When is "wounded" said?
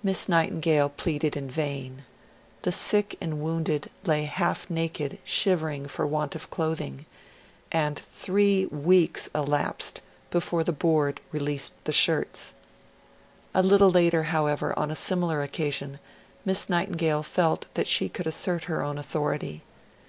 3.42-3.90